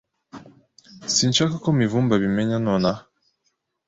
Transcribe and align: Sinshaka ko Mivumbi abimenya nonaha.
Sinshaka 1.15 1.55
ko 1.63 1.69
Mivumbi 1.79 2.11
abimenya 2.17 2.57
nonaha. 2.65 3.03